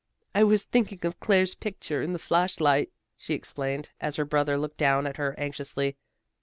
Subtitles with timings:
[0.33, 4.57] "I was thinking of Claire's picture in the flash light," she explained, as her brother
[4.57, 5.95] looked down at her anxiously.